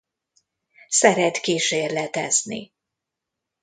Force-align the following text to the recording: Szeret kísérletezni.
Szeret 0.87 1.39
kísérletezni. 1.41 2.73